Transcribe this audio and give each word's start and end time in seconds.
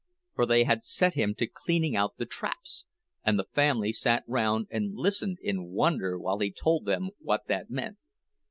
For 0.33 0.47
they 0.47 0.63
had 0.63 0.81
set 0.81 1.13
him 1.13 1.35
to 1.35 1.45
cleaning 1.45 1.95
out 1.95 2.17
the 2.17 2.25
traps; 2.25 2.85
and 3.23 3.37
the 3.37 3.43
family 3.53 3.93
sat 3.93 4.23
round 4.25 4.65
and 4.71 4.95
listened 4.95 5.37
in 5.43 5.65
wonder 5.69 6.17
while 6.17 6.39
he 6.39 6.51
told 6.51 6.85
them 6.85 7.11
what 7.19 7.45
that 7.45 7.69
meant. 7.69 7.99